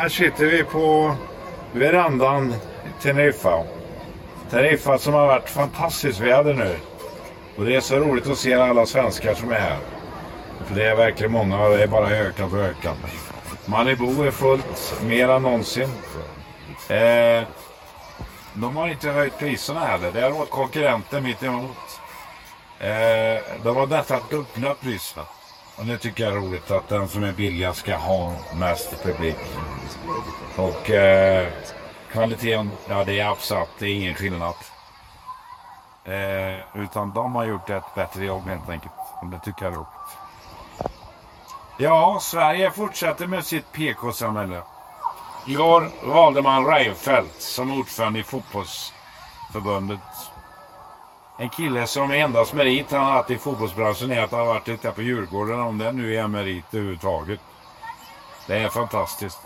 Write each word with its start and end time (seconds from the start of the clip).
här 0.00 0.08
sitter 0.08 0.46
vi 0.46 0.64
på 0.64 1.14
verandan 1.72 2.52
i 2.52 3.02
Teneriffa. 3.02 3.64
Teneriffa 4.50 4.98
som 4.98 5.14
har 5.14 5.26
varit 5.26 5.48
fantastiskt 5.48 6.20
väder 6.20 6.54
nu. 6.54 6.76
Och 7.56 7.64
det 7.64 7.76
är 7.76 7.80
så 7.80 7.96
roligt 7.96 8.26
att 8.26 8.38
se 8.38 8.54
alla 8.54 8.86
svenskar 8.86 9.34
som 9.34 9.50
är 9.50 9.60
här. 9.60 9.78
För 10.66 10.74
det 10.74 10.86
är 10.86 10.96
verkligen 10.96 11.32
många 11.32 11.62
och 11.62 11.76
det 11.76 11.82
är 11.82 11.86
bara 11.86 12.10
ökat 12.10 12.52
och 12.52 12.58
ökat. 12.58 12.96
Malibu 13.66 14.26
är 14.26 14.30
fullt, 14.30 15.02
mer 15.02 15.28
än 15.28 15.42
någonsin. 15.42 15.88
Eh, 16.88 17.42
de 18.54 18.76
har 18.76 18.88
inte 18.88 19.10
höjt 19.10 19.38
priserna 19.38 19.80
heller. 19.80 20.12
Det 20.12 20.20
har 20.20 20.30
varit 20.30 20.50
konkurrenter 20.50 21.20
mitt 21.20 21.42
emot. 21.42 22.00
Eh, 22.78 23.42
de 23.62 23.76
har 23.76 23.86
nästan 23.86 24.20
dubblat 24.30 24.80
priserna. 24.80 25.26
Och 25.80 25.86
det 25.86 25.98
tycker 25.98 26.24
jag 26.24 26.32
är 26.32 26.36
roligt 26.36 26.70
att 26.70 26.88
den 26.88 27.08
som 27.08 27.24
är 27.24 27.32
billigast 27.32 27.78
ska 27.78 27.96
ha 27.96 28.32
mest 28.54 29.02
publik. 29.02 29.36
Och 30.56 30.90
eh, 30.90 31.48
kvaliteten, 32.12 32.70
ja 32.88 33.04
det 33.04 33.20
är 33.20 33.30
absolut, 33.30 33.68
det 33.78 33.86
är 33.86 33.94
ingen 33.94 34.14
skillnad. 34.14 34.54
Eh, 36.04 36.82
utan 36.82 37.14
de 37.14 37.34
har 37.34 37.44
gjort 37.44 37.70
ett 37.70 37.94
bättre 37.94 38.24
jobb 38.24 38.46
helt 38.46 38.68
enkelt. 38.68 38.92
Och 39.20 39.26
det 39.26 39.38
tycker 39.44 39.64
jag 39.64 39.72
är 39.72 39.76
roligt. 39.76 39.88
Ja, 41.78 42.18
Sverige 42.22 42.70
fortsätter 42.70 43.26
med 43.26 43.44
sitt 43.44 43.72
PK-samhälle. 43.72 44.62
Igår 45.46 45.90
valde 46.02 46.42
man 46.42 46.66
Reinfeldt 46.66 47.42
som 47.42 47.80
ordförande 47.80 48.18
i 48.18 48.22
fotbollsförbundet. 48.22 50.00
En 51.40 51.48
kille 51.48 51.86
som 51.86 52.10
endast 52.10 52.52
merit 52.52 52.90
han 52.90 53.04
har 53.04 53.12
haft 53.12 53.30
i 53.30 53.38
fotbollsbranschen 53.38 54.12
är 54.12 54.22
att 54.22 54.30
han 54.30 54.40
har 54.40 54.46
varit 54.46 54.68
lite 54.68 54.90
på 54.90 55.02
Djurgården, 55.02 55.60
om 55.60 55.78
det 55.78 55.92
nu 55.92 56.16
är 56.16 56.28
merit 56.28 56.74
överhuvudtaget. 56.74 57.40
Det 58.46 58.56
är 58.56 58.68
fantastiskt. 58.68 59.38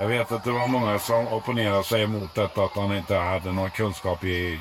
Jag 0.00 0.08
vet 0.08 0.32
att 0.32 0.44
det 0.44 0.50
var 0.50 0.68
många 0.68 0.98
som 0.98 1.28
opponerade 1.28 1.84
sig 1.84 2.02
emot 2.02 2.34
detta, 2.34 2.64
att 2.64 2.76
han 2.76 2.96
inte 2.96 3.14
hade 3.16 3.52
någon 3.52 3.70
kunskap 3.70 4.24
i, 4.24 4.60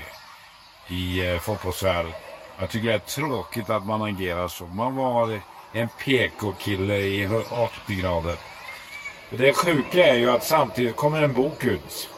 i 0.87 1.29
eh, 1.29 1.39
fotbollsvärlden. 1.39 2.13
Jag 2.59 2.69
tycker 2.69 2.87
det 2.87 2.93
är 2.93 2.99
tråkigt 2.99 3.69
att 3.69 3.85
man 3.85 4.01
agerar 4.01 4.47
så. 4.47 4.65
Man 4.65 4.95
var 4.95 5.39
en 5.71 5.89
PK-kille 5.89 6.97
i 6.97 7.27
80 7.87 8.01
grader. 8.01 8.35
Det 9.29 9.53
sjuka 9.53 10.07
är 10.07 10.15
ju 10.15 10.31
att 10.31 10.43
samtidigt 10.43 10.95
kommer 10.95 11.21
en 11.21 11.33
bok 11.33 11.63
ut 11.63 12.09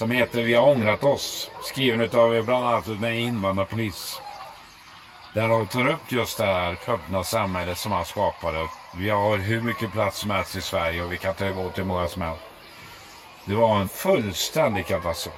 som 0.00 0.10
heter 0.10 0.42
Vi 0.42 0.54
har 0.54 0.68
ångrat 0.68 1.04
oss. 1.04 1.50
Skriven 1.62 2.00
av 2.00 2.44
bland 2.44 2.66
annat 2.66 2.86
en 2.86 3.04
invandrarpolis. 3.04 4.20
Där 5.34 5.48
de 5.48 5.66
tar 5.66 5.88
upp 5.88 6.12
just 6.12 6.38
det 6.38 6.44
här 6.44 6.78
öppna 6.86 7.24
samhället 7.24 7.78
som 7.78 7.92
han 7.92 8.04
skapade. 8.04 8.68
Vi 8.96 9.10
har 9.10 9.36
hur 9.36 9.60
mycket 9.60 9.92
plats 9.92 10.18
som 10.18 10.30
helst 10.30 10.56
i 10.56 10.60
Sverige 10.60 11.02
och 11.02 11.12
vi 11.12 11.16
kan 11.16 11.34
ta 11.34 11.44
emot 11.44 11.78
hur 11.78 11.84
många 11.84 12.08
som 12.08 12.22
helst. 12.22 12.42
Det 13.44 13.54
var 13.54 13.76
en 13.76 13.88
fullständig 13.88 14.86
katastrof. 14.86 15.34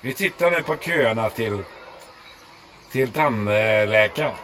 Vi 0.00 0.14
tittar 0.14 0.50
nu 0.50 0.62
på 0.62 0.76
köerna 0.76 1.30
till, 1.30 1.58
till 2.92 3.12
tandläkaren. 3.12 4.34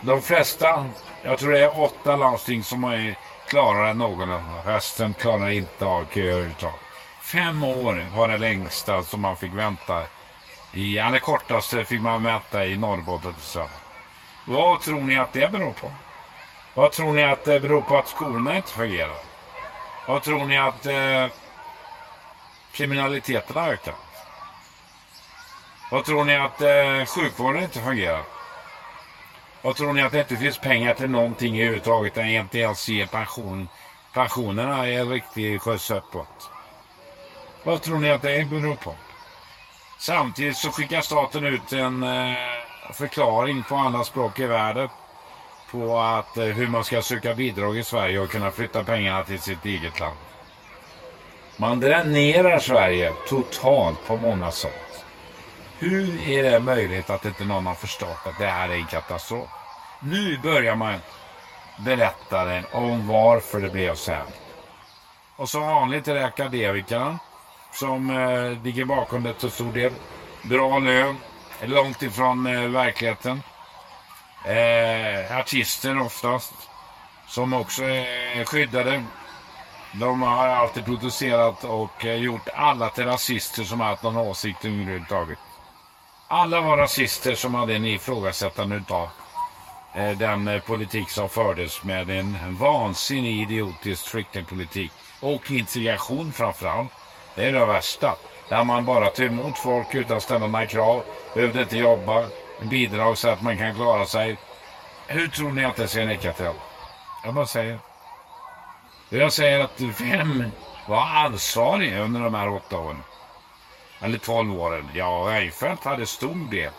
De 0.00 0.22
flesta, 0.22 0.86
jag 1.22 1.38
tror 1.38 1.52
det 1.52 1.64
är 1.64 1.80
åtta 1.80 2.16
landsting 2.16 2.62
som 2.62 2.84
är 2.84 3.18
klarare 3.48 3.90
än 3.90 3.98
någon. 3.98 4.42
Resten 4.64 5.14
klarar 5.14 5.50
inte 5.50 5.84
av 5.84 6.04
köer 6.14 6.26
överhuvudtaget. 6.26 6.85
Fem 7.26 7.64
år 7.64 8.06
var 8.16 8.28
det 8.28 8.38
längsta 8.38 9.02
som 9.02 9.20
man 9.20 9.36
fick 9.36 9.52
vänta. 9.52 10.02
I, 10.72 10.94
det 10.94 11.20
kortaste 11.20 11.84
fick 11.84 12.00
man 12.00 12.22
vänta 12.22 12.66
i 12.66 12.76
Norrbotten. 12.76 13.34
Så. 13.40 13.68
Vad 14.44 14.80
tror 14.80 15.00
ni 15.00 15.18
att 15.18 15.32
det 15.32 15.52
beror 15.52 15.72
på? 15.72 15.90
Vad 16.74 16.92
tror 16.92 17.12
ni 17.12 17.24
att 17.24 17.44
det 17.44 17.60
beror 17.60 17.80
på 17.80 17.98
att 17.98 18.08
skolorna 18.08 18.56
inte 18.56 18.68
fungerar? 18.68 19.16
Vad 20.08 20.22
tror 20.22 20.44
ni 20.44 20.58
att 20.58 20.86
eh, 20.86 21.26
kriminaliteten 22.72 23.56
har 23.56 23.68
ökat? 23.68 23.94
Vad 25.90 26.04
tror 26.04 26.24
ni 26.24 26.36
att 26.36 26.60
eh, 26.60 27.04
sjukvården 27.06 27.62
inte 27.62 27.80
fungerar? 27.80 28.22
Vad 29.62 29.76
tror 29.76 29.92
ni 29.92 30.02
att 30.02 30.12
det 30.12 30.20
inte 30.20 30.36
finns 30.36 30.58
pengar 30.58 30.94
till 30.94 31.10
någonting 31.10 31.58
överhuvudtaget? 31.58 32.14
Det 32.14 32.32
inte 32.32 32.58
ens 32.58 32.88
ge 32.88 33.06
pension. 33.06 33.68
Pensionerna 34.14 34.88
är 34.88 35.04
riktigt 35.04 35.62
skjuts 35.62 35.90
uppåt. 35.90 36.50
Vad 37.66 37.82
tror 37.82 37.98
ni 37.98 38.10
att 38.10 38.22
det 38.22 38.50
beror 38.50 38.74
på? 38.74 38.94
Samtidigt 39.98 40.56
så 40.56 40.70
skickar 40.70 41.00
staten 41.00 41.44
ut 41.44 41.72
en 41.72 42.02
eh, 42.02 42.34
förklaring 42.92 43.62
på 43.68 43.76
alla 43.76 44.04
språk 44.04 44.38
i 44.38 44.46
världen 44.46 44.88
på 45.70 45.98
att, 45.98 46.36
eh, 46.36 46.44
hur 46.44 46.66
man 46.66 46.84
ska 46.84 47.02
söka 47.02 47.34
bidrag 47.34 47.78
i 47.78 47.84
Sverige 47.84 48.20
och 48.20 48.30
kunna 48.30 48.50
flytta 48.50 48.84
pengarna 48.84 49.24
till 49.24 49.40
sitt 49.40 49.64
eget 49.64 50.00
land. 50.00 50.16
Man 51.56 51.80
dränerar 51.80 52.58
Sverige 52.58 53.12
totalt 53.28 54.06
på 54.06 54.16
många 54.16 54.50
sätt. 54.50 55.04
Hur 55.78 56.28
är 56.28 56.42
det 56.42 56.60
möjligt 56.60 57.10
att 57.10 57.24
inte 57.24 57.44
någon 57.44 57.66
har 57.66 57.74
förstått 57.74 58.26
att 58.26 58.38
det 58.38 58.46
här 58.46 58.68
är 58.68 58.74
en 58.74 58.86
katastrof? 58.86 59.48
Nu 60.00 60.38
börjar 60.38 60.76
man 60.76 61.00
berätta 61.84 62.62
om 62.72 63.08
varför 63.08 63.60
det 63.60 63.68
blev 63.70 63.94
så 63.94 64.12
här. 64.12 64.26
Och 65.36 65.48
som 65.48 65.62
vanligt 65.62 66.08
är 66.08 66.14
det 66.14 66.26
akademikerna 66.26 67.18
som 67.78 68.10
eh, 68.10 68.62
ligger 68.64 68.84
bakom 68.84 69.22
det 69.22 69.32
till 69.32 69.50
stor 69.50 69.72
del. 69.72 69.92
Bra 70.42 70.78
lön, 70.78 71.16
långt 71.62 72.02
ifrån 72.02 72.46
eh, 72.46 72.68
verkligheten. 72.68 73.42
Eh, 74.44 75.38
artister 75.38 76.00
oftast, 76.00 76.54
som 77.28 77.52
också 77.52 77.84
är 77.84 78.44
skyddade. 78.44 79.04
De 79.92 80.22
har 80.22 80.48
alltid 80.48 80.84
producerat 80.84 81.64
och 81.64 82.04
eh, 82.04 82.14
gjort 82.14 82.48
alla 82.54 82.88
till 82.88 83.04
rasister 83.04 83.64
som 83.64 83.80
har 83.80 83.86
haft 83.86 84.02
någon 84.02 84.16
åsikt 84.16 84.64
överhuvudtaget. 84.64 85.38
Alla 86.28 86.60
var 86.60 86.76
rasister 86.76 87.34
som 87.34 87.54
hade 87.54 87.74
en 87.74 87.86
ifrågasättande 87.86 88.76
utav 88.76 89.08
eh, 89.94 90.10
den 90.10 90.48
eh, 90.48 90.60
politik 90.60 91.10
som 91.10 91.28
fördes 91.28 91.82
med 91.82 92.10
en 92.10 92.56
vansinnig 92.56 93.42
idiotisk 93.42 94.06
flyktingpolitik 94.06 94.92
och 95.20 95.50
integration 95.50 96.32
framförallt. 96.32 96.92
Det 97.36 97.44
är 97.44 97.52
det 97.52 97.66
värsta. 97.66 98.16
Där 98.48 98.64
man 98.64 98.84
bara 98.84 99.10
tar 99.10 99.24
emot 99.24 99.58
folk 99.58 99.94
utan 99.94 100.16
att 100.16 100.22
ställa 100.22 100.46
några 100.46 100.66
krav. 100.66 101.02
Behövde 101.34 101.62
inte 101.62 101.76
jobba. 101.76 102.24
Bidrag 102.60 103.18
så 103.18 103.28
att 103.28 103.42
man 103.42 103.58
kan 103.58 103.74
klara 103.74 104.06
sig. 104.06 104.36
Hur 105.06 105.28
tror 105.28 105.52
ni 105.52 105.64
att 105.64 105.76
det 105.76 105.88
ser 105.88 106.06
nicka 106.06 106.32
till? 106.32 106.50
Jag 107.24 107.34
bara 107.34 107.46
säger. 107.46 107.78
Jag 109.08 109.32
säger 109.32 109.60
att 109.60 109.80
vem 109.80 110.44
var 110.88 111.02
ansvarig 111.02 111.98
under 111.98 112.20
de 112.20 112.34
här 112.34 112.48
åtta 112.48 112.78
åren? 112.78 113.02
Eller 114.00 114.18
tolv 114.18 114.60
åren? 114.60 114.90
Ja, 114.94 115.24
Reinfeldt 115.26 115.84
hade 115.84 116.06
stor 116.06 116.50
del. 116.50 116.72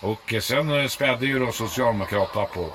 Och 0.00 0.34
sen 0.42 0.88
spädde 0.88 1.26
ju 1.26 1.38
då 1.46 1.52
Socialdemokraterna 1.52 2.44
på. 2.44 2.70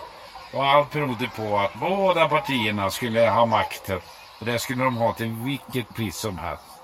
Och 0.53 0.66
allt 0.66 0.91
berodde 0.91 1.29
på 1.35 1.57
att 1.57 1.73
båda 1.73 2.29
partierna 2.29 2.89
skulle 2.89 3.29
ha 3.29 3.45
makten. 3.45 4.01
Och 4.39 4.45
det 4.45 4.59
skulle 4.59 4.84
de 4.84 4.97
ha 4.97 5.13
till 5.13 5.31
vilket 5.31 5.95
pris 5.95 6.17
som 6.17 6.38
helst. 6.38 6.77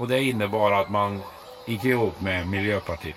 Och 0.00 0.08
det 0.08 0.22
innebar 0.22 0.72
att 0.72 0.90
man 0.90 1.22
gick 1.66 1.84
ihop 1.84 2.20
med 2.20 2.48
Miljöpartiet. 2.48 3.16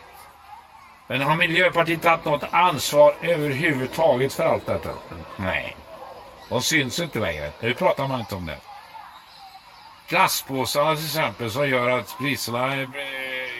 Men 1.07 1.21
har 1.21 1.35
Miljöpartiet 1.35 2.01
tagit 2.01 2.25
något 2.25 2.43
ansvar 2.51 3.15
överhuvudtaget 3.21 4.33
för 4.33 4.43
allt 4.43 4.65
detta? 4.65 4.89
Nej. 5.37 5.75
De 6.49 6.61
syns 6.61 6.99
inte 6.99 7.19
längre. 7.19 7.51
Nu 7.59 7.73
pratar 7.73 8.07
man 8.07 8.19
inte 8.19 8.35
om 8.35 8.45
det. 8.45 8.57
Plastpåsarna 10.07 10.95
till 10.95 11.05
exempel 11.05 11.51
som 11.51 11.69
gör 11.69 11.89
att 11.89 12.17
priserna 12.17 12.73
är 12.73 12.81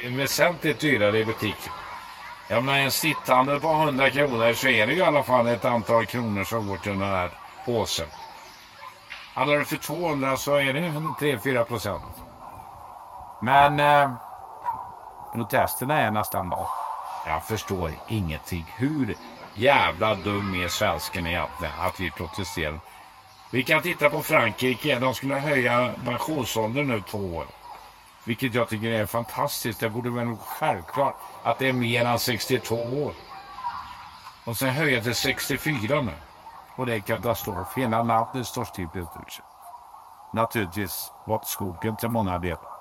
eh, 0.04 0.12
väsentligt 0.12 0.80
dyrare 0.80 1.20
i 1.20 1.26
butiken. 1.26 1.74
Jag 2.50 2.64
menar 2.64 2.80
en 2.80 2.92
sittande 2.92 3.60
på 3.60 3.72
100 3.72 4.10
kronor 4.10 4.54
så 4.54 4.68
är 4.68 4.88
det 4.88 4.94
ju 4.94 5.00
i 5.00 5.04
alla 5.04 5.24
fall 5.24 5.48
ett 5.48 5.66
antal 5.66 6.06
kronor 6.06 6.44
som 6.44 6.68
går 6.68 6.78
till 6.78 6.92
den 6.92 7.10
här 7.10 7.32
påsen. 7.66 8.08
Handlar 9.34 9.58
du 9.58 9.66
för 9.66 9.78
200 9.78 10.38
så 10.38 10.56
är 10.56 10.74
det 10.74 10.80
3-4 10.80 11.64
procent. 11.64 12.23
Men 13.44 13.80
eh, 13.80 14.12
protesterna 15.34 16.00
är 16.00 16.12
nästan 16.12 16.50
bra. 16.50 16.70
Jag 17.26 17.44
förstår 17.44 17.92
ingenting. 18.08 18.66
Hur 18.78 19.16
jävla 19.54 20.16
dum 20.16 20.64
är 20.64 20.68
svensken 20.68 21.28
egentligen 21.28 21.74
att 21.80 22.00
vi 22.00 22.12
protesterar? 22.12 22.80
Vi 23.52 23.64
kan 23.64 23.82
titta 23.82 24.10
på 24.10 24.22
Frankrike. 24.22 25.00
De 25.00 25.14
skulle 25.14 25.36
höja 25.36 25.94
pensionsåldern 26.06 26.88
nu 26.88 27.02
två 27.02 27.18
år. 27.18 27.46
Vilket 28.24 28.54
jag 28.54 28.70
tycker 28.70 28.88
är 28.88 29.06
fantastiskt. 29.06 29.80
Det 29.80 29.90
borde 29.90 30.10
vara 30.10 30.38
självklart 30.38 31.16
att 31.44 31.60
det 31.60 31.70
är 31.70 31.74
mer 31.74 32.06
än 32.06 32.20
62 32.20 32.76
år. 32.76 33.14
Och 34.46 34.58
sen 34.58 34.70
höja 34.70 35.02
till 35.02 35.16
64 35.16 36.02
nu. 36.02 36.14
Och 36.76 36.86
det 36.86 36.96
är 36.96 37.00
katastrof. 37.00 37.68
Hela 37.76 38.04
landet 38.04 38.48
står 38.48 38.66
still 38.66 38.88
Naturligtvis 40.34 41.12
bort 41.28 41.46
skogen 41.46 41.96
till 41.96 42.10
många 42.10 42.40
delar. 42.40 42.73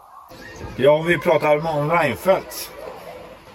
Ja, 0.76 1.02
vi 1.02 1.18
pratar 1.18 1.66
om 1.66 1.90
Reinfeldt. 1.90 2.70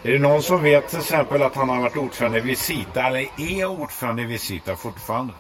Är 0.04 0.12
det 0.12 0.20
någon 0.20 0.44
som 0.44 0.64
vet 0.64 0.88
till 0.88 1.00
exempel 1.00 1.42
att 1.42 1.56
han 1.56 1.70
har 1.70 1.82
varit 1.82 1.98
ordförande 1.98 2.38
i 2.38 2.42
Visita 2.42 3.04
eller 3.04 3.28
är 3.38 3.66
ordförande 3.66 4.22
i 4.22 4.26
Visita 4.26 4.76
fortfarande? 4.76 5.34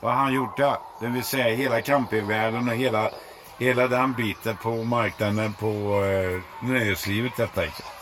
Vad 0.00 0.14
har 0.14 0.22
han 0.22 0.34
gjort 0.34 0.56
där? 0.56 0.76
Det 1.00 1.06
vill 1.06 1.24
säga 1.24 1.56
hela 1.56 1.80
campingvärlden 1.80 2.68
och 2.68 2.74
hela 2.74 3.10
hela 3.58 3.88
den 3.88 4.12
biten 4.12 4.56
på 4.56 4.70
marknaden 4.70 5.52
på 5.52 6.04
eh, 6.04 6.66
nöjeslivet 6.68 7.38
helt 7.38 7.58
enkelt. 7.58 7.92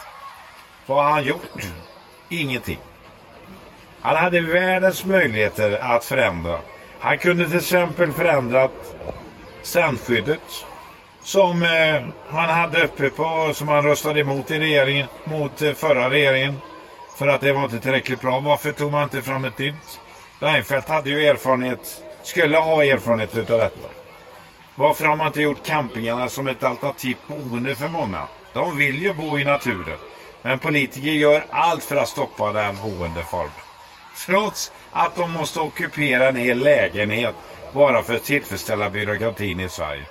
Vad 0.86 1.04
har 1.04 1.10
han 1.10 1.24
gjort? 1.24 1.62
Ingenting. 2.28 2.78
Han 4.00 4.16
hade 4.16 4.40
världens 4.40 5.04
möjligheter 5.04 5.78
att 5.78 6.04
förändra. 6.04 6.58
Han 7.00 7.18
kunde 7.18 7.48
till 7.48 7.58
exempel 7.58 8.12
förändrat 8.12 8.96
strandskyddet 9.62 10.66
som 11.24 11.62
eh, 11.62 12.02
han 12.28 12.48
hade 12.48 12.84
uppe 12.84 13.10
på, 13.10 13.50
som 13.54 13.68
han 13.68 13.82
röstade 13.82 14.20
emot 14.20 14.50
i 14.50 14.58
regeringen, 14.58 15.06
mot 15.24 15.62
eh, 15.62 15.72
förra 15.72 16.10
regeringen. 16.10 16.60
För 17.18 17.28
att 17.28 17.40
det 17.40 17.52
var 17.52 17.64
inte 17.64 17.80
tillräckligt 17.80 18.20
bra. 18.20 18.40
Varför 18.40 18.72
tog 18.72 18.92
man 18.92 19.02
inte 19.02 19.22
fram 19.22 19.44
ett 19.44 19.58
nytt? 19.58 20.00
Reinfeldt 20.38 20.88
hade 20.88 21.10
ju 21.10 21.26
erfarenhet, 21.26 22.02
skulle 22.22 22.58
ha 22.58 22.84
erfarenhet 22.84 23.36
utav 23.36 23.58
detta. 23.58 23.88
Varför 24.74 25.04
har 25.04 25.16
man 25.16 25.26
inte 25.26 25.42
gjort 25.42 25.66
campingarna 25.66 26.28
som 26.28 26.48
ett 26.48 26.64
alternativt 26.64 27.28
boende 27.28 27.74
för 27.74 27.88
många? 27.88 28.22
De 28.52 28.76
vill 28.76 29.02
ju 29.02 29.14
bo 29.14 29.38
i 29.38 29.44
naturen. 29.44 29.98
Men 30.42 30.58
politiker 30.58 31.10
gör 31.10 31.44
allt 31.50 31.84
för 31.84 31.96
att 31.96 32.08
stoppa 32.08 32.52
den 32.52 32.76
boendeformen. 32.82 33.50
Trots 34.26 34.72
att 34.92 35.16
de 35.16 35.30
måste 35.32 35.60
ockupera 35.60 36.28
en 36.28 36.36
hel 36.36 36.58
lägenhet 36.58 37.34
bara 37.72 38.02
för 38.02 38.14
att 38.14 38.24
tillfredsställa 38.24 38.90
byråkratin 38.90 39.60
i 39.60 39.68
Sverige. 39.68 40.04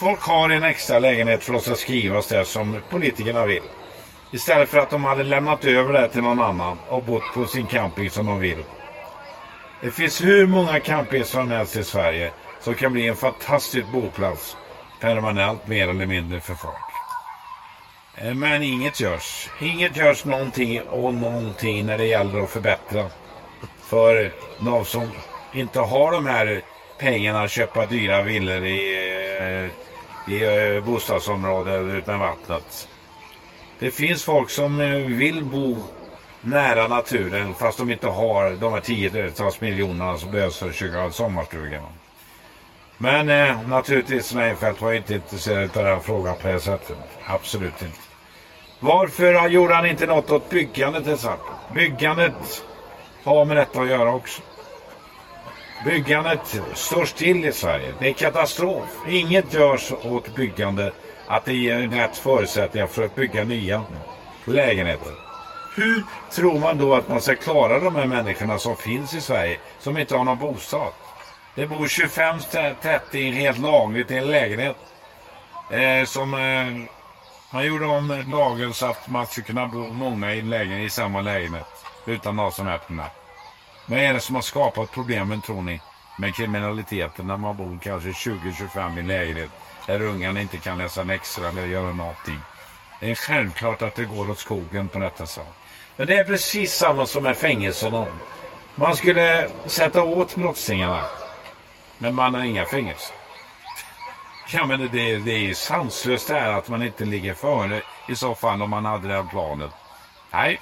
Folk 0.00 0.20
har 0.20 0.50
en 0.50 0.62
extra 0.62 0.98
lägenhet 0.98 1.44
för 1.44 1.54
att 1.54 1.62
ska 1.62 1.74
skrivas 1.74 2.26
där 2.26 2.44
som 2.44 2.80
politikerna 2.90 3.46
vill. 3.46 3.62
Istället 4.30 4.68
för 4.68 4.78
att 4.78 4.90
de 4.90 5.04
hade 5.04 5.22
lämnat 5.22 5.64
över 5.64 5.92
det 5.92 6.08
till 6.08 6.22
någon 6.22 6.40
annan 6.40 6.78
och 6.88 7.02
bott 7.02 7.22
på 7.34 7.46
sin 7.46 7.66
camping 7.66 8.10
som 8.10 8.26
de 8.26 8.40
vill. 8.40 8.64
Det 9.80 9.90
finns 9.90 10.24
hur 10.24 10.46
många 10.46 10.80
campings 10.80 11.28
som 11.28 11.50
helst 11.50 11.76
i 11.76 11.84
Sverige 11.84 12.30
som 12.60 12.74
kan 12.74 12.92
bli 12.92 13.08
en 13.08 13.16
fantastisk 13.16 13.86
boplats 13.92 14.56
permanent 15.00 15.66
mer 15.66 15.88
eller 15.88 16.06
mindre 16.06 16.40
för 16.40 16.54
folk. 16.54 16.74
Eh, 18.14 18.34
men 18.34 18.62
inget 18.62 19.00
görs. 19.00 19.48
Inget 19.60 19.96
görs 19.96 20.24
någonting 20.24 20.82
och 20.82 21.14
någonting 21.14 21.86
när 21.86 21.98
det 21.98 22.06
gäller 22.06 22.40
att 22.40 22.50
förbättra 22.50 23.10
för 23.80 24.32
de 24.58 24.84
som 24.84 25.10
inte 25.52 25.80
har 25.80 26.12
de 26.12 26.26
här 26.26 26.62
pengarna 26.98 27.42
att 27.42 27.50
köpa 27.50 27.86
dyra 27.86 28.22
villor 28.22 28.64
i, 28.64 29.06
eh, 29.38 29.89
i 30.28 30.44
eh, 30.44 30.84
bostadsområden 30.84 31.90
utan 31.90 32.20
vattnet. 32.20 32.88
Det 33.78 33.90
finns 33.90 34.24
folk 34.24 34.50
som 34.50 34.80
eh, 34.80 34.96
vill 34.96 35.44
bo 35.44 35.76
nära 36.40 36.88
naturen 36.88 37.54
fast 37.54 37.78
de 37.78 37.90
inte 37.90 38.06
har 38.06 38.50
de 38.50 38.72
här 38.72 38.80
tiotals 38.80 39.60
miljonerna 39.60 40.18
som 40.18 40.30
behövs 40.30 40.58
för 40.58 40.68
att 40.68 40.74
köpa 40.74 41.10
sommarstugan. 41.10 41.82
Men 42.98 43.28
eh, 43.28 43.68
naturligtvis 43.68 44.34
Reinfeldt 44.34 44.80
var 44.80 44.92
inte 44.92 45.14
intresserad 45.14 45.62
av 45.62 45.84
den 45.84 45.94
här 45.94 46.00
frågan 46.00 46.36
på 46.42 46.48
det 46.48 46.60
sättet. 46.60 46.96
Absolut 47.26 47.82
inte. 47.82 47.98
Varför 48.80 49.48
gjorde 49.48 49.74
han 49.74 49.86
inte 49.86 50.06
något 50.06 50.30
åt 50.30 50.50
byggandet 50.50 51.04
till 51.04 51.12
exempel? 51.12 51.54
Byggandet 51.74 52.64
har 53.24 53.44
med 53.44 53.56
detta 53.56 53.80
att 53.80 53.88
göra 53.88 54.14
också. 54.14 54.42
Byggandet 55.84 56.60
står 56.74 57.04
still 57.04 57.44
i 57.44 57.52
Sverige. 57.52 57.94
Det 57.98 58.08
är 58.08 58.12
katastrof. 58.12 58.84
Inget 59.08 59.54
görs 59.54 59.92
åt 59.92 60.34
byggandet. 60.34 60.94
Att 61.26 61.44
det 61.44 61.52
ger 61.52 61.78
rätt 61.78 62.16
förutsättningar 62.16 62.86
för 62.86 63.04
att 63.04 63.14
bygga 63.14 63.44
nya 63.44 63.82
lägenheter. 64.44 65.12
Hur 65.76 66.04
tror 66.30 66.58
man 66.58 66.78
då 66.78 66.94
att 66.94 67.08
man 67.08 67.20
ska 67.20 67.34
klara 67.34 67.80
de 67.80 67.94
här 67.94 68.06
människorna 68.06 68.58
som 68.58 68.76
finns 68.76 69.14
i 69.14 69.20
Sverige 69.20 69.58
som 69.78 69.98
inte 69.98 70.16
har 70.16 70.24
någon 70.24 70.38
bostad? 70.38 70.92
Det 71.54 71.66
bor 71.66 71.86
25-30 71.86 73.32
helt 73.32 73.58
lagligt 73.58 74.10
i 74.10 74.16
en 74.16 74.26
lägenhet. 74.26 74.76
Eh, 75.70 76.04
som 76.04 76.34
eh, 76.34 76.90
man 77.52 77.66
gjorde 77.66 77.86
om 77.86 78.24
lagen 78.32 78.74
så 78.74 78.86
att 78.86 79.08
man 79.08 79.26
skulle 79.26 79.46
kunna 79.46 79.66
bo 79.66 79.92
många 79.92 80.34
i, 80.34 80.42
lägen, 80.42 80.80
i 80.80 80.90
samma 80.90 81.20
lägenhet 81.20 81.66
utan 82.06 82.36
någon 82.36 82.52
som 82.52 82.68
öppnar. 82.68 83.08
problem. 83.08 83.29
Vad 83.90 83.98
är 83.98 84.14
det 84.14 84.20
som 84.20 84.34
har 84.34 84.42
skapat 84.42 84.92
problemen 84.92 85.40
tror 85.40 85.62
ni? 85.62 85.80
Med 86.18 86.34
kriminaliteten 86.34 87.26
när 87.26 87.36
man 87.36 87.56
bor 87.56 87.78
kanske 87.82 88.08
20-25 88.08 88.98
i 88.98 89.02
lägenhet 89.02 89.50
där 89.86 90.02
ungarna 90.02 90.40
inte 90.40 90.56
kan 90.56 90.78
läsa 90.78 91.00
en 91.00 91.10
extra 91.10 91.48
eller 91.48 91.66
göra 91.66 91.92
någonting. 91.92 92.38
Det 93.00 93.10
är 93.10 93.14
självklart 93.14 93.82
att 93.82 93.94
det 93.94 94.04
går 94.04 94.30
åt 94.30 94.38
skogen 94.38 94.88
på 94.88 94.98
detta 94.98 95.26
sätt. 95.26 95.46
Men 95.96 96.06
det 96.06 96.16
är 96.16 96.24
precis 96.24 96.72
samma 96.72 97.06
som 97.06 97.22
med 97.22 97.36
fängelserna. 97.36 98.06
Man 98.74 98.96
skulle 98.96 99.50
sätta 99.66 100.02
åt 100.02 100.36
brottslingarna. 100.36 101.04
Men 101.98 102.14
man 102.14 102.34
har 102.34 102.44
inga 102.44 102.64
fängelser. 102.64 103.16
Ja 104.52 104.66
men 104.66 104.88
det, 104.92 105.18
det 105.18 105.50
är 105.50 105.54
sanslöst 105.54 106.28
det 106.28 106.34
här 106.34 106.52
att 106.52 106.68
man 106.68 106.82
inte 106.82 107.04
ligger 107.04 107.34
före 107.34 107.82
i 108.08 108.14
så 108.16 108.34
fall 108.34 108.62
om 108.62 108.70
man 108.70 108.84
hade 108.84 109.08
den 109.08 109.28
planen. 109.28 109.70
Nej, 110.32 110.60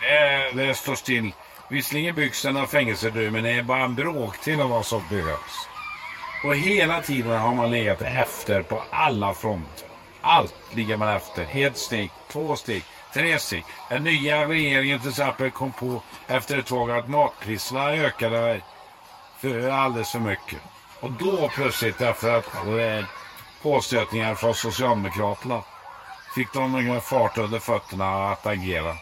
det, 0.00 0.50
det 0.66 0.74
står 0.74 0.94
still. 0.94 1.32
Visserligen 1.72 2.14
byggs 2.14 2.42
den 2.42 2.56
av 2.56 2.66
fängelser 2.66 3.30
men 3.30 3.44
det 3.44 3.50
är 3.50 3.62
bara 3.62 3.84
en 3.84 3.94
bråkdel 3.94 4.60
av 4.60 4.70
vad 4.70 4.86
som 4.86 5.02
behövs. 5.10 5.68
Och 6.44 6.56
hela 6.56 7.02
tiden 7.02 7.38
har 7.38 7.54
man 7.54 7.70
legat 7.70 8.02
efter 8.02 8.62
på 8.62 8.82
alla 8.90 9.34
fronter. 9.34 9.88
Allt 10.20 10.54
ligger 10.72 10.96
man 10.96 11.08
efter. 11.08 11.46
Ett 11.52 11.78
steg, 11.78 12.10
två 12.28 12.56
steg, 12.56 12.84
tre 13.14 13.38
steg. 13.38 13.64
Den 13.88 14.04
nya 14.04 14.48
regeringen 14.48 15.00
till 15.00 15.08
exempel 15.08 15.50
kom 15.50 15.72
på 15.72 16.02
efter 16.26 16.58
ett 16.58 16.66
tag 16.66 16.90
att 16.90 17.08
matpriserna 17.08 17.90
ökade 17.90 18.60
för 19.40 19.68
alldeles 19.68 20.12
för 20.12 20.20
mycket. 20.20 20.60
Och 21.00 21.12
då 21.12 21.50
plötsligt, 21.54 22.00
efter 22.00 22.34
att 22.34 22.54
eh, 22.66 23.04
påstötningar 23.62 24.34
från 24.34 24.54
Socialdemokraterna, 24.54 25.62
fick 26.34 26.52
de 26.52 27.00
fart 27.00 27.38
under 27.38 27.58
fötterna 27.58 28.32
att 28.32 28.46
agera. 28.46 28.94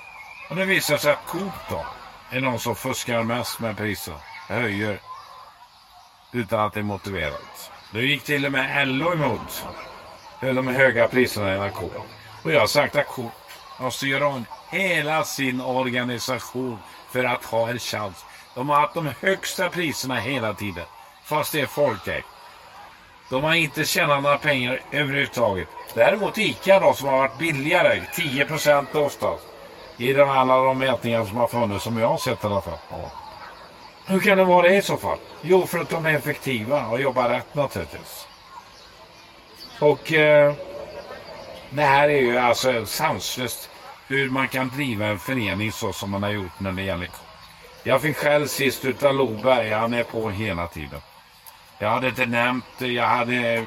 Och 0.50 0.56
det 0.56 0.64
visar 0.64 0.96
sig 0.96 1.12
att 1.12 1.26
Coop 1.26 1.52
då 1.70 1.84
är 2.30 2.40
de 2.40 2.58
som 2.58 2.76
fuskar 2.76 3.22
mest 3.22 3.60
med 3.60 3.76
priser. 3.76 4.14
Höjer 4.48 5.00
utan 6.32 6.60
att 6.60 6.72
det 6.72 6.80
är 6.80 6.84
motiverat. 6.84 7.70
Nu 7.92 8.06
gick 8.06 8.22
till 8.22 8.46
och 8.46 8.52
med 8.52 8.88
LO 8.88 9.12
emot 9.12 9.64
de 10.40 10.66
höga 10.66 11.08
priserna 11.08 11.68
i 11.68 11.70
Coop. 11.70 11.92
Och 12.42 12.52
jag 12.52 12.60
har 12.60 12.66
sagt 12.66 12.96
att 12.96 13.06
Coop 13.06 13.32
måste 13.80 14.06
göra 14.06 14.26
om 14.26 14.44
hela 14.70 15.24
sin 15.24 15.60
organisation 15.60 16.78
för 17.10 17.24
att 17.24 17.44
ha 17.44 17.68
en 17.68 17.78
chans. 17.78 18.24
De 18.54 18.68
har 18.68 18.80
haft 18.80 18.94
de 18.94 19.10
högsta 19.20 19.68
priserna 19.68 20.14
hela 20.14 20.54
tiden 20.54 20.84
fast 21.30 21.52
det 21.52 21.60
är 21.60 21.66
folkägt. 21.66 22.26
De 23.28 23.44
har 23.44 23.54
inte 23.54 23.84
tjänat 23.84 24.22
några 24.22 24.38
pengar 24.38 24.80
överhuvudtaget. 24.90 25.68
Däremot 25.94 26.38
ICA 26.38 26.80
då 26.80 26.94
som 26.94 27.08
har 27.08 27.18
varit 27.18 27.38
billigare, 27.38 28.02
10% 28.14 28.96
oftast. 28.96 29.46
I 30.00 30.12
de 30.12 30.30
alla 30.30 30.56
de 30.56 30.78
mätningar 30.78 31.24
som 31.24 31.36
har 31.36 31.48
funnits 31.48 31.84
som 31.84 31.98
jag 31.98 32.08
har 32.08 32.18
sett 32.18 32.44
i 32.44 32.46
alla 32.46 32.60
fall. 32.60 32.78
Ja. 32.90 33.10
Hur 34.06 34.20
kan 34.20 34.38
det 34.38 34.44
vara 34.44 34.68
det 34.68 34.76
i 34.76 34.82
så 34.82 34.96
fall? 34.96 35.18
Jo, 35.42 35.66
för 35.66 35.78
att 35.78 35.88
de 35.88 36.06
är 36.06 36.14
effektiva 36.14 36.86
och 36.86 37.00
jobbar 37.00 37.28
rätt 37.28 37.54
naturligtvis. 37.54 38.26
Och 39.80 40.12
eh, 40.12 40.54
det 41.70 41.82
här 41.82 42.08
är 42.08 42.20
ju 42.20 42.38
alltså 42.38 42.86
sanslöst 42.86 43.70
hur 44.06 44.30
man 44.30 44.48
kan 44.48 44.68
driva 44.68 45.06
en 45.06 45.18
förening 45.18 45.72
så 45.72 45.92
som 45.92 46.10
man 46.10 46.22
har 46.22 46.30
gjort 46.30 46.60
när 46.60 46.72
det 46.72 46.82
gäller 46.82 47.08
Jag 47.82 48.02
fick 48.02 48.16
själv 48.16 48.46
sist 48.46 48.84
utav 48.84 49.14
Loberg, 49.14 49.70
han 49.70 49.94
är 49.94 50.04
på 50.04 50.30
hela 50.30 50.66
tiden. 50.66 51.00
Jag 51.78 51.88
hade 51.88 52.08
inte 52.08 52.26
nämnt, 52.26 52.64
jag 52.78 53.06
hade, 53.06 53.64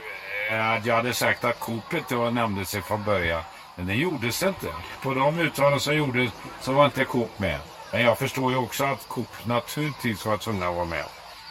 jag 0.84 0.96
hade 0.96 1.14
sagt 1.14 1.44
att 1.44 1.60
Coopet 1.60 2.12
inte 2.12 2.30
nämnde 2.30 2.66
sig 2.66 2.82
från 2.82 3.04
början. 3.04 3.44
Men 3.76 3.86
det 3.86 3.94
gjordes 3.94 4.44
inte. 4.44 4.68
På 5.02 5.14
de 5.14 5.40
uttalanden 5.40 5.80
som 5.80 5.96
gjordes 5.96 6.32
så 6.62 6.74
var 6.74 6.86
inte 6.86 7.06
Coop 7.06 7.40
med. 7.40 7.60
Men 7.92 8.02
jag 8.02 8.18
förstår 8.18 8.52
ju 8.52 8.58
också 8.58 8.84
att 8.84 9.08
Coop 9.08 9.46
naturligtvis 9.46 10.26
var 10.26 10.38
tvungna 10.38 10.68
att 10.68 10.76
vara 10.76 10.86
med 10.86 11.06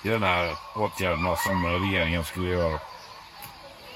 i 0.05 0.09
den 0.09 0.23
här 0.23 0.55
åtgärderna 0.75 1.37
som 1.37 1.67
regeringen 1.67 2.25
skulle 2.25 2.49
göra. 2.49 2.79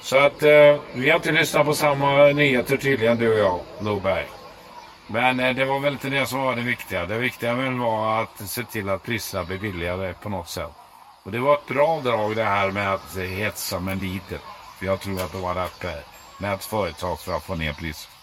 Så 0.01 0.19
att 0.19 0.43
eh, 0.43 0.77
vi 0.93 1.11
har 1.11 1.17
inte 1.17 1.33
lyssnat 1.33 1.67
på 1.67 1.75
samma 1.75 2.27
nyheter 2.27 2.77
tydligen 2.77 3.19
du 3.19 3.33
och 3.33 3.39
jag, 3.39 3.61
Norberg. 3.85 4.27
Men 5.07 5.41
eh, 5.41 5.55
det 5.55 5.65
var 5.65 5.81
väl 5.81 5.93
inte 5.93 6.09
det 6.09 6.27
som 6.27 6.41
var 6.41 6.57
det 6.57 6.63
viktiga. 6.63 7.07
Det 7.07 7.19
viktiga 7.19 7.55
var 7.55 8.23
att 8.23 8.49
se 8.49 8.65
till 8.65 8.89
att 8.89 9.03
priserna 9.03 9.45
blir 9.45 9.59
billigare 9.59 10.15
på 10.23 10.29
något 10.29 10.49
sätt. 10.49 10.71
Och 11.23 11.33
det 11.33 11.39
var 11.39 11.55
ett 11.55 11.67
bra 11.67 12.01
drag 12.01 12.37
det 12.37 12.45
här 12.45 12.71
med 12.71 12.95
att 12.95 13.17
hetsa 13.17 13.81
med 13.81 14.03
lite. 14.03 14.39
För 14.79 14.87
jag 14.87 15.01
tror 15.01 15.23
att 15.23 15.33
det 15.33 15.39
var 15.39 15.55
rätt 15.55 16.05
med 16.39 16.55
ett 16.55 16.65
företag 16.65 17.21
för 17.21 17.37
att 17.37 17.43
få 17.43 17.55
ner 17.55 17.73
priset. 17.73 18.16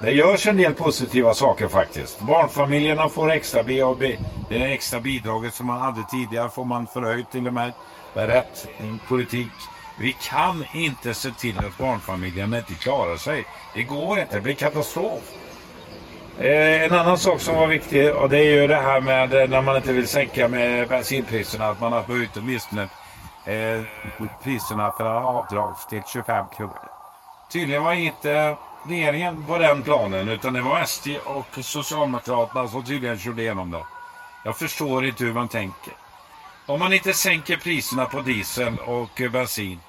Det 0.00 0.10
görs 0.10 0.46
en 0.46 0.56
del 0.56 0.74
positiva 0.74 1.34
saker 1.34 1.68
faktiskt. 1.68 2.20
Barnfamiljerna 2.20 3.08
får 3.08 3.30
extra 3.30 3.62
BAB. 3.62 4.02
Det 4.48 4.72
extra 4.72 5.00
bidraget 5.00 5.54
som 5.54 5.66
man 5.66 5.80
hade 5.80 6.04
tidigare 6.10 6.48
får 6.48 6.64
man 6.64 6.86
förhöjt 6.86 7.30
till 7.30 7.46
och 7.46 7.54
med. 7.54 7.72
Med 8.14 8.26
rätt 8.26 8.68
politik. 9.08 9.52
Vi 9.98 10.16
kan 10.22 10.64
inte 10.74 11.14
se 11.14 11.30
till 11.30 11.58
att 11.58 11.78
barnfamiljerna 11.78 12.58
inte 12.58 12.74
klarar 12.74 13.16
sig. 13.16 13.44
Det 13.74 13.82
går 13.82 14.18
inte, 14.18 14.34
det 14.34 14.40
blir 14.40 14.54
katastrof. 14.54 15.22
Eh, 16.38 16.82
en 16.82 16.92
annan 16.92 17.18
sak 17.18 17.40
som 17.40 17.54
var 17.54 17.66
viktig 17.66 18.14
och 18.14 18.28
det 18.28 18.38
är 18.38 18.60
ju 18.60 18.66
det 18.66 18.76
här 18.76 19.00
med 19.00 19.34
eh, 19.34 19.48
när 19.48 19.62
man 19.62 19.76
inte 19.76 19.92
vill 19.92 20.08
sänka 20.08 20.48
med 20.48 20.88
bensinpriserna 20.88 21.68
att 21.68 21.80
man 21.80 21.92
har 21.92 22.02
höjt 22.02 22.36
åtminstone 22.36 22.82
eh, 23.44 23.82
priserna 24.42 24.92
för 24.92 25.04
avdrag 25.04 25.74
till 25.90 26.02
25 26.12 26.46
kronor. 26.56 26.88
Tydligen 27.52 27.84
var 27.84 27.92
inte 27.92 28.56
regeringen 28.88 29.44
på 29.46 29.58
den 29.58 29.82
planen 29.82 30.28
utan 30.28 30.52
det 30.52 30.62
var 30.62 30.84
SD 30.84 31.08
och 31.24 31.64
Socialdemokraterna 31.64 32.68
som 32.68 32.84
tydligen 32.84 33.18
körde 33.18 33.42
igenom 33.42 33.70
det. 33.70 33.84
Jag 34.44 34.56
förstår 34.56 35.06
inte 35.06 35.24
hur 35.24 35.32
man 35.32 35.48
tänker. 35.48 35.92
Om 36.66 36.80
man 36.80 36.92
inte 36.92 37.14
sänker 37.14 37.56
priserna 37.56 38.04
på 38.04 38.20
diesel 38.20 38.78
och 38.78 39.20
bensin 39.32 39.80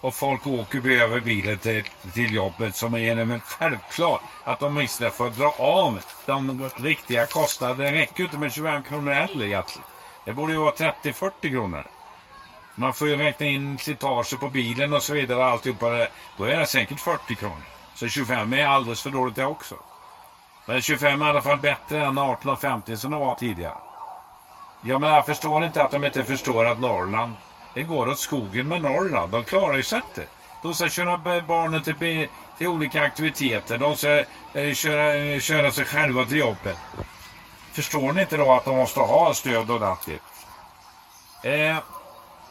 och 0.00 0.14
folk 0.14 0.46
åker 0.46 0.90
över 0.90 1.20
bilen 1.20 1.58
till, 1.58 1.84
till 2.14 2.34
jobbet 2.34 2.76
som 2.76 2.94
är 2.94 2.98
genom 2.98 3.40
självklart 3.40 4.20
att 4.44 4.60
de 4.60 4.80
istället 4.80 5.14
får 5.14 5.30
dra 5.30 5.54
av 5.58 6.00
de 6.26 6.70
riktiga 6.76 7.26
kostnaderna. 7.26 7.90
Det 7.90 7.92
räcker 7.92 8.24
inte 8.24 8.38
med 8.38 8.52
25 8.52 8.82
kronor 8.82 9.12
heller 9.12 9.44
egentligen. 9.44 9.88
Det 10.24 10.32
borde 10.32 10.52
ju 10.52 10.58
vara 10.58 10.74
30-40 10.74 11.50
kronor. 11.50 11.86
Man 12.74 12.94
får 12.94 13.08
ju 13.08 13.16
räkna 13.16 13.46
in 13.46 13.78
slitage 13.78 14.40
på 14.40 14.48
bilen 14.48 14.92
och 14.92 15.02
så 15.02 15.14
vidare. 15.14 15.38
och 15.38 15.44
Alltihopa 15.44 15.90
det. 15.90 16.08
Då 16.36 16.44
är 16.44 16.56
det 16.56 16.66
säkert 16.66 17.00
40 17.00 17.34
kronor. 17.34 17.77
Så 17.98 18.08
25 18.08 18.52
är 18.52 18.66
alldeles 18.66 19.02
för 19.02 19.10
dåligt 19.10 19.34
det 19.34 19.44
också. 19.44 19.74
Men 20.66 20.82
25 20.82 21.22
är 21.22 21.26
i 21.26 21.30
alla 21.30 21.42
fall 21.42 21.58
bättre 21.58 22.04
än 22.06 22.18
18,50 22.18 22.96
som 22.96 23.10
det 23.10 23.16
var 23.16 23.34
tidigare. 23.34 23.78
Ja, 24.82 24.98
men 24.98 25.10
jag 25.10 25.26
förstår 25.26 25.64
inte 25.64 25.82
att 25.82 25.90
de 25.90 26.04
inte 26.04 26.24
förstår 26.24 26.64
att 26.64 26.80
Norrland, 26.80 27.32
det 27.74 27.82
går 27.82 28.08
åt 28.08 28.18
skogen 28.18 28.68
med 28.68 28.82
Norrland. 28.82 29.32
De 29.32 29.44
klarar 29.44 29.76
ju 29.76 29.82
sig 29.82 30.00
inte. 30.08 30.30
De 30.62 30.74
ska 30.74 30.88
köra 30.88 31.18
barnen 31.40 31.82
till, 31.82 32.28
till 32.58 32.66
olika 32.66 33.02
aktiviteter. 33.02 33.78
De 33.78 33.96
ska 33.96 34.24
eh, 34.52 34.74
köra, 34.74 35.14
eh, 35.14 35.40
köra 35.40 35.70
sig 35.70 35.84
själva 35.84 36.24
till 36.24 36.36
jobbet. 36.38 36.78
Förstår 37.72 38.12
ni 38.12 38.20
inte 38.20 38.36
då 38.36 38.52
att 38.52 38.64
de 38.64 38.76
måste 38.76 39.00
ha 39.00 39.34
stöd 39.34 39.70
och 39.70 39.76
ordentligt? 39.76 40.22
Eh, 41.42 41.76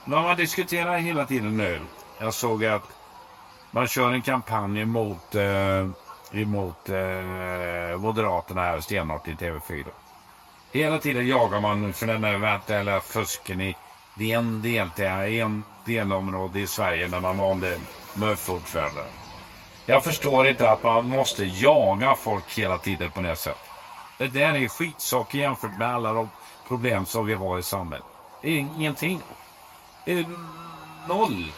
man 0.05 0.37
diskuterar 0.37 0.97
hela 0.97 1.25
tiden 1.25 1.57
nu. 1.57 1.81
Jag 2.19 2.33
såg 2.33 2.65
att 2.65 2.96
man 3.71 3.87
kör 3.87 4.11
en 4.11 4.21
kampanj 4.21 4.85
mot, 4.85 5.35
eh, 5.35 5.87
emot 6.31 6.89
eh, 6.89 7.97
Moderaterna 7.97 8.61
här 8.61 8.79
stenhårt 8.79 9.27
i 9.27 9.33
TV4. 9.33 9.85
Hela 10.71 10.99
tiden 10.99 11.27
jagar 11.27 11.61
man 11.61 11.93
för 11.93 12.07
den 12.07 12.21
där 12.21 12.33
eventuella 12.33 12.99
fusken 12.99 13.61
i 13.61 13.75
det 14.17 14.31
är 14.31 14.37
en, 14.37 14.61
del, 14.61 14.89
en 15.41 15.63
delområde 15.85 16.59
i 16.59 16.67
Sverige 16.67 17.07
där 17.07 17.19
man 17.19 17.37
valde 17.37 17.79
MUF-ordförande. 18.13 19.05
Jag 19.85 20.03
förstår 20.03 20.47
inte 20.47 20.71
att 20.71 20.83
man 20.83 21.09
måste 21.09 21.45
jaga 21.45 22.15
folk 22.15 22.57
hela 22.57 22.77
tiden 22.77 23.11
på 23.11 23.21
det 23.21 23.35
sättet. 23.35 23.61
Det 24.17 24.27
där 24.27 24.53
är 24.53 24.67
skitsaker 24.67 25.37
jämfört 25.37 25.77
med 25.77 25.87
alla 25.87 26.13
de 26.13 26.29
problem 26.67 27.05
som 27.05 27.25
vi 27.25 27.33
har 27.33 27.59
i 27.59 27.63
samhället. 27.63 28.05
Ingenting. 28.41 29.21
Noll. 31.07 31.51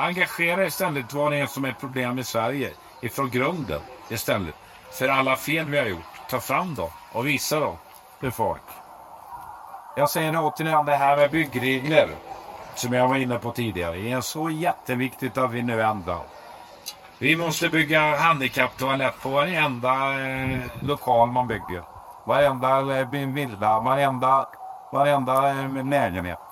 Engagera 0.00 0.62
er 0.62 0.66
istället 0.66 1.12
vad 1.12 1.32
det 1.32 1.38
är 1.38 1.46
som 1.46 1.64
är 1.64 1.72
problem 1.72 2.18
i 2.18 2.24
Sverige 2.24 2.70
ifrån 3.00 3.30
grunden 3.30 3.80
istället. 4.08 4.54
För 4.98 5.08
alla 5.08 5.36
fel 5.36 5.64
vi 5.64 5.78
har 5.78 5.86
gjort. 5.86 6.30
Ta 6.30 6.40
fram 6.40 6.74
dem 6.74 6.90
och 7.12 7.26
visa 7.26 7.60
dem 7.60 7.76
för 8.20 8.30
folk. 8.30 8.62
Jag 9.96 10.10
säger 10.10 10.36
återigen 10.36 10.84
det 10.84 10.96
här 10.96 11.16
med 11.16 11.30
byggregler 11.30 12.08
som 12.74 12.92
jag 12.92 13.08
var 13.08 13.16
inne 13.16 13.38
på 13.38 13.52
tidigare. 13.52 13.96
Det 13.96 14.12
är 14.12 14.20
så 14.20 14.50
jätteviktigt 14.50 15.38
att 15.38 15.50
vi 15.50 15.62
nu 15.62 15.82
ändrar. 15.82 16.22
Vi 17.18 17.36
måste 17.36 17.68
bygga 17.68 18.16
handikapptoalett 18.16 19.20
på 19.22 19.28
varenda 19.28 20.20
eh, 20.20 20.58
lokal 20.80 21.28
man 21.28 21.46
bygger. 21.46 21.82
Varenda 22.24 22.98
eh, 23.00 23.08
villa, 23.10 23.80
varenda, 23.80 24.48
varenda 24.92 25.50
eh, 25.50 25.84
lägenhet. 25.84 26.47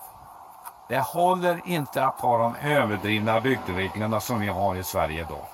Det 0.88 0.98
håller 0.98 1.60
inte 1.64 2.04
att 2.04 2.20
ha 2.20 2.38
de 2.38 2.56
överdrivna 2.56 3.40
byggreglerna 3.40 4.20
som 4.20 4.40
vi 4.40 4.48
har 4.48 4.76
i 4.76 4.84
Sverige 4.84 5.20
idag. 5.20 5.46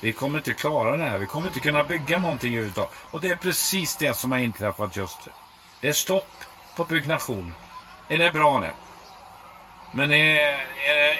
Vi 0.00 0.12
kommer 0.12 0.38
inte 0.38 0.54
klara 0.54 0.96
det 0.96 1.04
här. 1.04 1.18
Vi 1.18 1.26
kommer 1.26 1.46
inte 1.46 1.60
kunna 1.60 1.84
bygga 1.84 2.18
någonting 2.18 2.52
överhuvudtaget. 2.52 2.90
Och 3.10 3.20
det 3.20 3.28
är 3.28 3.36
precis 3.36 3.96
det 3.96 4.14
som 4.14 4.32
har 4.32 4.38
inträffat 4.38 4.96
just 4.96 5.26
nu. 5.26 5.32
Det 5.80 5.88
är 5.88 5.92
stopp 5.92 6.30
på 6.76 6.84
byggnation. 6.84 7.54
Är 8.08 8.18
det 8.18 8.32
bra 8.32 8.58
nu? 8.58 8.70
Men 9.92 10.12
är, 10.12 10.36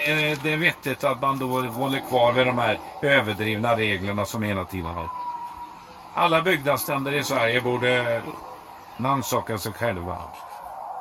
är, 0.06 0.08
är 0.08 0.36
det 0.42 0.56
vettigt 0.56 1.04
att 1.04 1.20
man 1.20 1.38
då 1.38 1.60
håller 1.60 2.08
kvar 2.08 2.32
vid 2.32 2.46
de 2.46 2.58
här 2.58 2.78
överdrivna 3.02 3.76
reglerna 3.76 4.24
som 4.24 4.42
hela 4.42 4.64
tiden 4.64 4.86
har? 4.86 5.08
Alla 6.14 6.42
byggnadsnämnder 6.42 7.12
i 7.12 7.24
Sverige 7.24 7.60
borde 7.60 8.22
rannsaka 8.96 9.58
sig 9.58 9.72
själva. 9.72 10.18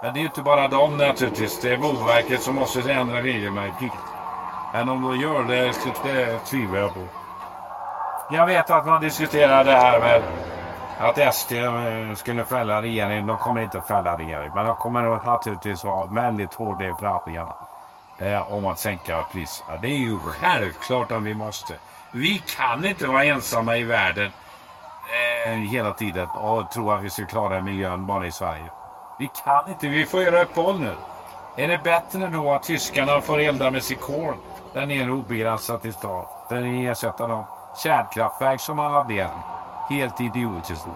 Men 0.03 0.13
det 0.13 0.19
är 0.19 0.21
ju 0.21 0.27
inte 0.27 0.41
bara 0.41 0.67
de 0.67 0.97
naturligtvis. 0.97 1.59
Det 1.61 1.73
är 1.73 1.77
Boverket 1.77 2.41
som 2.41 2.55
måste 2.55 2.93
ändra 2.93 3.21
regelverket. 3.21 3.91
Men 4.73 4.89
om 4.89 5.01
de 5.01 5.19
gör 5.19 5.43
det, 5.43 5.73
det 6.03 6.39
tvivlar 6.39 6.79
jag 6.79 6.93
på. 6.93 7.07
Jag 8.31 8.45
vet 8.45 8.69
att 8.69 8.85
man 8.85 9.01
diskuterar 9.01 9.63
det 9.63 9.71
här 9.71 9.99
med 9.99 10.21
att 10.99 11.35
SD 11.35 11.51
eh, 11.51 12.15
skulle 12.15 12.45
fälla 12.45 12.81
regeringen. 12.81 13.27
De 13.27 13.37
kommer 13.37 13.61
inte 13.61 13.77
att 13.77 13.87
fälla 13.87 14.17
regeringen. 14.17 14.51
Men 14.55 14.65
de 14.65 14.75
kommer 14.75 15.25
naturligtvis 15.25 15.83
vara 15.83 16.05
väldigt 16.05 16.53
hårda 16.53 16.85
i 16.85 16.93
förhandlingarna. 16.99 17.55
Eh, 18.17 18.53
om 18.53 18.65
att 18.65 18.79
sänka 18.79 19.25
priserna. 19.31 19.77
Det 19.81 19.87
är 19.87 19.97
ju 19.97 20.19
självklart 20.19 21.11
att 21.11 21.23
vi 21.23 21.33
måste. 21.33 21.73
Vi 22.11 22.43
kan 22.57 22.85
inte 22.85 23.07
vara 23.07 23.23
ensamma 23.23 23.77
i 23.77 23.83
världen 23.83 24.31
eh, 25.45 25.53
hela 25.53 25.93
tiden 25.93 26.27
och 26.29 26.71
tro 26.71 26.91
att 26.91 27.03
vi 27.03 27.09
ska 27.09 27.25
klara 27.25 27.61
miljön 27.61 28.05
bara 28.05 28.27
i 28.27 28.31
Sverige. 28.31 28.69
Vi 29.23 29.29
kan 29.43 29.69
inte. 29.69 29.87
Vi 29.87 30.05
får 30.05 30.21
göra 30.23 30.41
uppehåll 30.41 30.79
nu. 30.79 30.95
Är 31.55 31.67
det 31.67 31.83
bättre 31.83 32.27
då 32.27 32.51
att 32.51 32.63
tyskarna 32.63 33.21
får 33.21 33.39
elda 33.39 33.71
med 33.71 33.83
sitt 33.83 34.01
kol 34.01 34.33
där 34.73 34.85
nere 34.85 35.11
obegränsat 35.11 35.85
i 35.85 35.91
stad? 35.91 36.25
Där 36.49 36.61
ni 36.61 36.85
ersätter 36.85 37.27
de 37.27 37.45
kärnkraftverk 37.83 38.61
som 38.61 38.77
man 38.77 38.93
har 38.93 39.29
Helt 39.89 40.21
idiotiskt. 40.21 40.87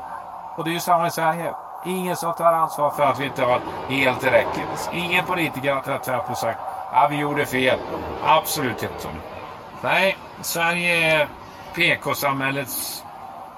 Och 0.56 0.64
det 0.64 0.70
är 0.70 0.74
ju 0.74 0.80
samma 0.80 1.08
i 1.08 1.12
Sverige. 1.12 1.54
Ingen 1.86 2.16
som 2.16 2.34
tar 2.34 2.54
ansvar 2.54 2.90
för 2.90 3.04
att 3.04 3.20
vi 3.20 3.26
inte 3.26 3.44
har 3.44 3.62
helt 3.90 4.20
tillräckligt. 4.20 4.90
Ingen 4.94 5.26
politiker 5.26 5.74
har 5.74 5.82
trätt 5.82 6.06
fram 6.06 6.32
och 6.32 6.38
sagt 6.38 6.60
att 6.92 7.12
vi 7.12 7.16
gjorde 7.16 7.46
fel. 7.46 7.80
Absolut 8.26 8.84
inte. 8.84 9.08
Nej, 9.82 10.18
Sverige 10.42 11.22
är 11.22 11.28
PK-samhällets 11.76 13.04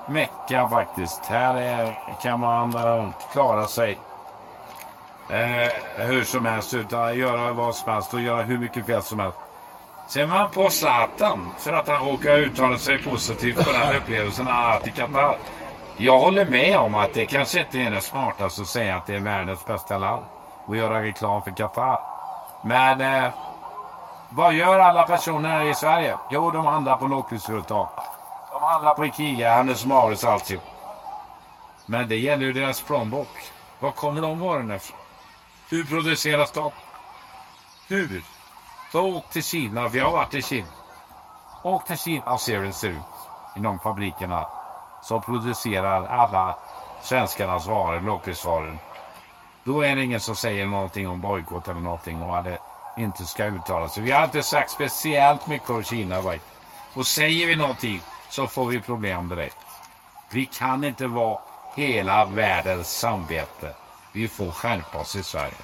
mecka 0.07 0.69
faktiskt. 0.69 1.25
Här 1.25 1.55
är, 1.55 1.99
kan 2.21 2.39
man 2.39 3.13
klara 3.31 3.65
sig 3.67 3.97
eh, 5.29 6.05
hur 6.05 6.23
som 6.23 6.45
helst 6.45 6.73
utan 6.73 7.17
göra 7.17 7.53
vad 7.53 7.75
som 7.75 7.93
helst 7.93 8.13
och 8.13 8.21
göra 8.21 8.41
hur 8.41 8.57
mycket 8.57 8.85
fel 8.85 9.01
som 9.01 9.19
helst. 9.19 9.37
Sen 10.07 10.29
var 10.29 10.37
han 10.37 10.51
på 10.51 10.69
Zlatan 10.69 11.49
för 11.57 11.73
att 11.73 11.87
han 11.87 12.07
råkade 12.07 12.37
uttala 12.37 12.77
sig 12.77 13.03
positivt 13.03 13.65
på 13.65 13.71
den 13.71 13.95
upplevelsen 13.95 14.47
i 14.83 14.91
Qatar. 14.91 15.37
Jag 15.97 16.19
håller 16.19 16.45
med 16.45 16.77
om 16.77 16.95
att 16.95 17.13
det 17.13 17.25
kanske 17.25 17.59
inte 17.59 17.79
är 17.79 17.91
det 17.91 18.01
smartaste 18.01 18.61
att 18.61 18.67
säga 18.67 18.95
att 18.95 19.07
det 19.07 19.15
är 19.15 19.19
världens 19.19 19.65
bästa 19.65 19.97
land 19.97 20.25
och 20.65 20.75
göra 20.75 21.03
reklam 21.03 21.41
för 21.41 21.51
Qatar. 21.51 21.99
Men 22.63 23.01
eh, 23.01 23.29
vad 24.29 24.53
gör 24.53 24.79
alla 24.79 25.03
personer 25.03 25.49
här 25.49 25.65
i 25.65 25.75
Sverige? 25.75 26.17
Jo, 26.31 26.51
de 26.51 26.65
handlar 26.65 26.97
på 26.97 27.07
lågprisföretag. 27.07 27.87
De 28.51 28.63
handlar 28.63 28.93
på 28.93 29.05
Ikea, 29.05 29.53
Hennes 29.53 29.85
Mauritz 29.85 30.23
alltihop. 30.23 30.63
Men 31.85 32.09
det 32.09 32.17
gäller 32.17 32.45
ju 32.45 32.53
deras 32.53 32.81
plånbok. 32.81 33.27
Var 33.79 33.91
kommer 33.91 34.21
de 34.21 34.39
varorna 34.39 34.75
ifrån? 34.75 34.98
Hur 35.69 35.83
produceras 35.83 36.51
de? 36.51 36.71
Hur? 37.87 38.23
Så 38.91 39.01
åk 39.01 39.29
till 39.29 39.43
Kina, 39.43 39.87
vi 39.87 39.99
har 39.99 40.11
varit 40.11 40.33
i 40.33 40.41
Kina. 40.41 40.67
Åk 41.63 41.87
till 41.87 41.97
Kina 41.97 42.33
och 42.33 42.41
se 42.41 42.57
hur 42.57 42.65
det 42.65 42.73
ser 42.73 42.89
ut 42.89 42.97
i 43.55 43.59
de 43.59 43.79
fabrikerna 43.79 44.47
som 45.03 45.21
producerar 45.21 46.05
alla 46.05 46.57
svenskarnas 47.03 47.67
varor, 47.67 48.01
lågprisvaror. 48.01 48.77
Då 49.63 49.81
är 49.81 49.95
det 49.95 50.03
ingen 50.03 50.19
som 50.19 50.35
säger 50.35 50.65
någonting 50.65 51.07
om 51.07 51.21
bojkott 51.21 51.67
eller 51.67 51.81
någonting 51.81 52.21
och 52.21 52.43
det 52.43 52.59
inte 52.97 53.25
ska 53.25 53.45
uttala 53.45 53.89
sig. 53.89 54.03
Vi 54.03 54.11
har 54.11 54.23
inte 54.23 54.43
sagt 54.43 54.71
speciellt 54.71 55.47
mycket 55.47 55.69
om 55.69 55.83
Kina. 55.83 56.21
Right? 56.21 56.43
Och 56.93 57.07
säger 57.07 57.47
vi 57.47 57.55
någonting 57.55 58.01
så 58.29 58.47
får 58.47 58.65
vi 58.65 58.81
problem 58.81 59.29
direkt. 59.29 59.57
Vi 60.31 60.45
kan 60.45 60.83
inte 60.83 61.07
vara 61.07 61.39
hela 61.75 62.25
världens 62.25 62.99
samvete. 62.99 63.75
Vi 64.11 64.27
får 64.27 64.51
skärpa 64.51 64.97
oss 64.97 65.15
i 65.15 65.23
Sverige. 65.23 65.55